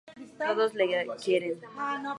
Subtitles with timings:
[0.39, 0.87] Todos le
[1.23, 1.57] quieren.